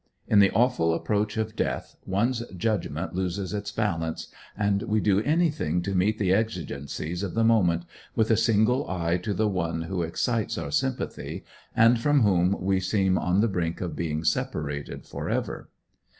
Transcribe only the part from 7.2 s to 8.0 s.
of the moment,